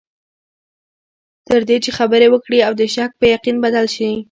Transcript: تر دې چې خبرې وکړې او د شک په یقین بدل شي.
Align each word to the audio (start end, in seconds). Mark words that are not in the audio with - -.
تر 1.47 1.59
دې 1.69 1.77
چې 1.83 1.89
خبرې 1.97 2.27
وکړې 2.31 2.59
او 2.67 2.73
د 2.79 2.81
شک 2.95 3.11
په 3.19 3.25
یقین 3.33 3.55
بدل 3.65 3.85
شي. 3.95 4.11